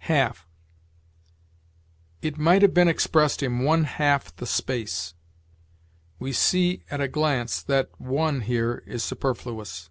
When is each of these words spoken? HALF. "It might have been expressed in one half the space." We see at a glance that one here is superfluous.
HALF. 0.00 0.46
"It 2.20 2.36
might 2.36 2.60
have 2.60 2.74
been 2.74 2.88
expressed 2.88 3.42
in 3.42 3.60
one 3.60 3.84
half 3.84 4.36
the 4.36 4.44
space." 4.44 5.14
We 6.18 6.30
see 6.30 6.84
at 6.90 7.00
a 7.00 7.08
glance 7.08 7.62
that 7.62 7.98
one 7.98 8.42
here 8.42 8.82
is 8.86 9.02
superfluous. 9.02 9.88